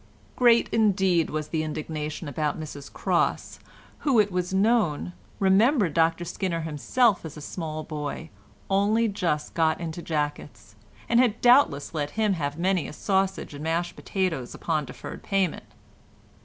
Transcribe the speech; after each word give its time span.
Great 0.35 0.67
indeed 0.71 1.29
was 1.29 1.49
the 1.49 1.61
indignation 1.61 2.27
about 2.27 2.59
Mrs 2.59 2.91
Cross 2.91 3.59
who, 3.99 4.19
it 4.19 4.31
was 4.31 4.51
known, 4.51 5.13
remembered 5.37 5.93
Dr 5.93 6.25
Skinner 6.25 6.61
himself 6.61 7.23
as 7.23 7.37
a 7.37 7.39
small 7.39 7.83
boy 7.83 8.31
only 8.67 9.07
just 9.07 9.53
got 9.53 9.79
into 9.79 10.01
jackets, 10.01 10.73
and 11.07 11.19
had 11.19 11.39
doubtless 11.39 11.93
let 11.93 12.09
him 12.17 12.33
have 12.33 12.57
many 12.57 12.87
a 12.87 12.93
sausage 12.93 13.53
and 13.53 13.63
mashed 13.63 13.95
potatoes 13.95 14.55
upon 14.55 14.85
deferred 14.85 15.21
payment. 15.21 15.65